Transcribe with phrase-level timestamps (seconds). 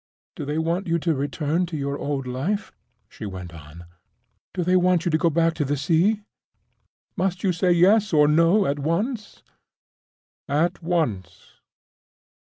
[0.35, 2.71] "Do they want you to return to your old life?"
[3.07, 3.85] she went on.
[4.51, 6.23] "Do they want you to go back to the sea?
[7.15, 9.43] Must you say Yes or No at once?"
[10.49, 11.51] "At once."